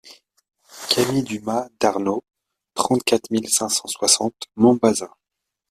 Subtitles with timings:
[0.89, 2.23] Cami du Mas d'Arnaud,
[2.73, 5.11] trente-quatre mille cinq cent soixante Montbazin